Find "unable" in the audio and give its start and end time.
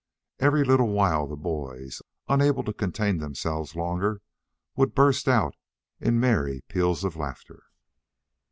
2.27-2.63